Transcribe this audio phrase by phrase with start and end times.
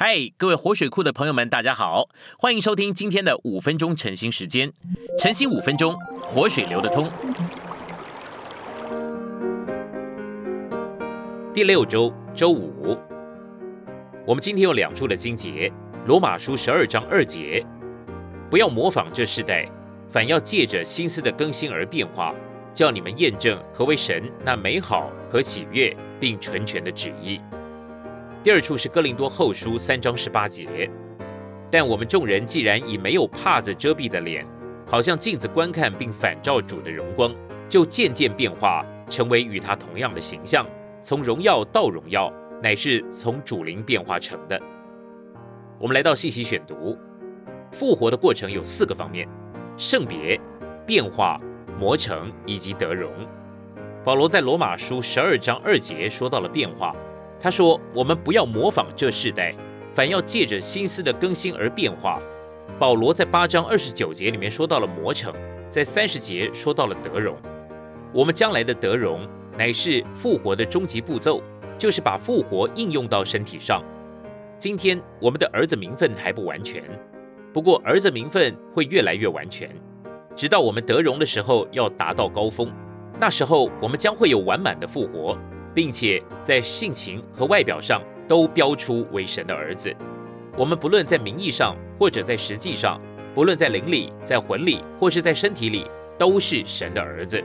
[0.00, 2.08] 嗨，各位活水库的朋友们，大家好，
[2.38, 4.72] 欢迎收听今天的五分钟晨兴时间。
[5.18, 7.10] 晨兴五分钟，活水流得通。
[11.52, 12.96] 第六周周五，
[14.24, 15.68] 我们今天有两处的经节，
[16.06, 17.66] 罗马书十二章二节，
[18.48, 19.68] 不要模仿这世代，
[20.08, 22.32] 反要借着心思的更新而变化，
[22.72, 27.40] 叫你们验证何为神那美好和喜悦并纯全的旨意。
[28.40, 30.88] 第二处是哥林多后书三章十八节，
[31.72, 34.46] 但我们众人既然以没有帕子遮蔽的脸，
[34.86, 37.34] 好像镜子观看并反照主的荣光，
[37.68, 40.64] 就渐渐变化，成为与他同样的形象，
[41.00, 42.32] 从荣耀到荣耀，
[42.62, 44.58] 乃是从主灵变化成的。
[45.80, 46.96] 我们来到细细选读，
[47.72, 49.28] 复活的过程有四个方面：
[49.76, 50.40] 圣别、
[50.86, 51.40] 变化、
[51.76, 53.10] 磨成以及得荣。
[54.04, 56.94] 保罗在罗马书十二章二节说到了变化。
[57.40, 59.54] 他说：“我们不要模仿这世代，
[59.92, 62.20] 反要借着心思的更新而变化。”
[62.78, 65.32] 保罗在八章二十九节里面说到了磨成，
[65.68, 67.36] 在三十节说到了德容。
[68.12, 71.42] 我们将来的德容乃是复活的终极步骤，
[71.76, 73.82] 就是把复活应用到身体上。
[74.58, 76.82] 今天我们的儿子名分还不完全，
[77.52, 79.70] 不过儿子名分会越来越完全，
[80.34, 82.72] 直到我们得荣的时候要达到高峰，
[83.18, 85.36] 那时候我们将会有完满的复活。
[85.74, 89.94] 并且在性情和外表上都标出为神的儿子。
[90.56, 93.00] 我们不论在名义上或者在实际上，
[93.34, 97.42] 不论在灵里、在魂里或是在身体里，都是神的儿子。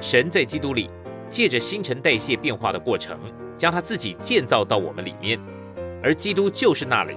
[0.00, 0.90] 神在基督里
[1.28, 3.18] 借着新陈代谢变化的过程，
[3.58, 5.38] 将他自己建造到我们里面，
[6.02, 7.16] 而基督就是那灵，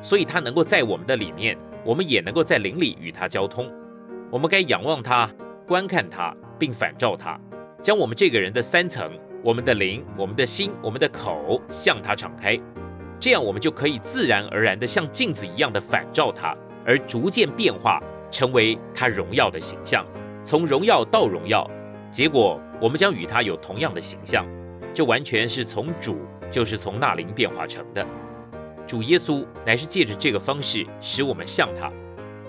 [0.00, 3.68] 所以他能够在我们的里面，我们也能够在灵里与他交通。
[4.30, 5.28] 我们该仰望他、
[5.66, 7.40] 观看他，并反照他，
[7.80, 9.10] 将我们这个人的三层。
[9.46, 12.60] 我们的灵、我们的心、我们的口向他敞开，
[13.20, 16.52] 这样我们就可以自然而然的像镜子一样的反照他，
[16.84, 20.04] 而逐渐变化成为他荣耀的形象。
[20.42, 21.64] 从荣耀到荣耀，
[22.10, 24.44] 结果我们将与他有同样的形象，
[24.92, 26.18] 这完全是从主，
[26.50, 28.04] 就是从那灵变化成的。
[28.84, 31.88] 主耶稣乃是借着这个方式使我们像他，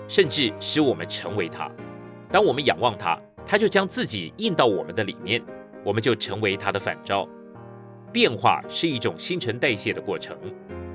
[0.08, 1.70] 甚至使我们成为他。
[2.32, 3.16] 当我们仰望他，
[3.46, 5.40] 他就将自己印到我们的里面。
[5.84, 7.28] 我们就成为它的反照。
[8.12, 10.36] 变化是一种新陈代谢的过程，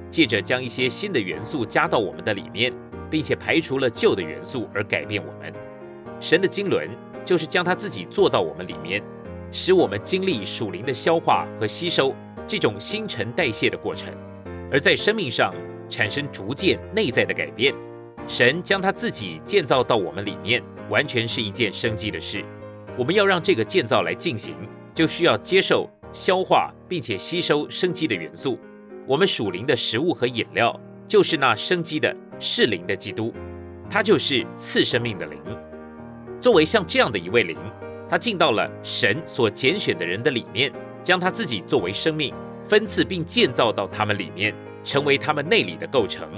[0.09, 2.73] 借着将一些新的元素加到我们的里面，
[3.09, 5.53] 并且排除了旧的元素而改变我们。
[6.19, 6.89] 神的经纶
[7.23, 9.03] 就是将他自己做到我们里面，
[9.51, 12.15] 使我们经历属灵的消化和吸收
[12.47, 14.13] 这种新陈代谢的过程，
[14.71, 15.53] 而在生命上
[15.87, 17.73] 产生逐渐内在的改变。
[18.27, 22.43] 神将他自己建造到我们里面，完全是一件生机的事。
[22.97, 24.55] 我们要让这个建造来进行，
[24.93, 28.59] 就需要接受、消化并且吸收生机的元素。
[29.07, 33.33] 我们属灵的食物和饮料，就是那生机的是灵的基督，
[33.89, 35.39] 他就是赐生命的灵。
[36.39, 37.57] 作为像这样的一位灵，
[38.07, 40.71] 他进到了神所拣选的人的里面，
[41.01, 42.33] 将他自己作为生命
[42.67, 46.29] 分赐并建造到他们里面，成为他们内里的构成。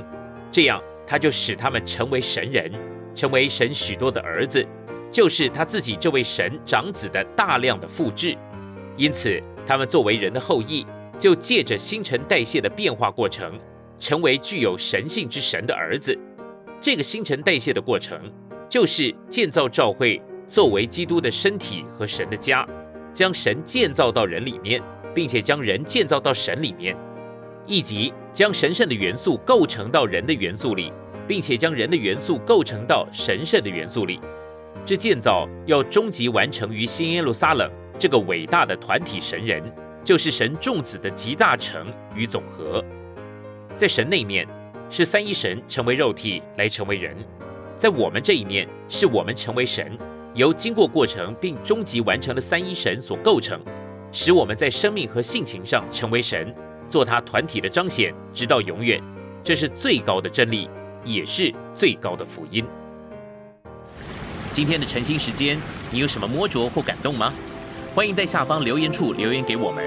[0.51, 2.71] 这样，他就使他们成为神人，
[3.13, 4.65] 成为神许多的儿子。
[5.11, 8.37] 就是他自己这位神长子的大量的复制，
[8.97, 10.85] 因此他们作为人的后裔，
[11.17, 13.57] 就借着新陈代谢的变化过程，
[13.97, 16.17] 成为具有神性之神的儿子。
[16.81, 18.19] 这个新陈代谢的过程，
[18.69, 22.67] 就是建造教会作为基督的身体和神的家，
[23.13, 24.81] 将神建造到人里面，
[25.13, 26.95] 并且将人建造到神里面，
[27.65, 30.91] 以及将神圣的元素构成到人的元素里，
[31.25, 34.19] 并且将人的元素构成到神圣的元素里。
[34.85, 39.59] 这建造要终极完成于新耶路撒冷这个伟大的团体神人，
[40.03, 42.85] 就是神众子的极大成与总和。
[43.75, 44.47] 在神那一面，
[44.91, 47.15] 是三一神成为肉体来成为人；
[47.75, 49.97] 在我们这一面，是我们成为神，
[50.35, 53.59] 由经过过程并终极完成的三一神所构成，
[54.11, 56.53] 使我们在生命和性情上成为神，
[56.87, 59.01] 做他团体的彰显，直到永远。
[59.43, 60.69] 这是最高的真理，
[61.03, 62.63] 也是最高的福音。
[64.55, 65.57] 今天的晨星时间，
[65.91, 67.33] 你有什么摸着或感动吗？
[67.93, 69.83] 欢迎在下方留言处留言给我们。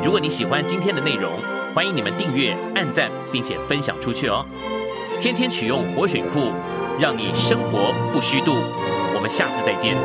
[0.00, 1.32] 如果你喜欢今天的内容，
[1.74, 4.46] 欢迎你们订阅、按赞，并且分享出去哦。
[5.20, 6.52] 天天取用活水库，
[7.00, 8.54] 让你生活不虚度。
[9.12, 9.96] 我们下次再见。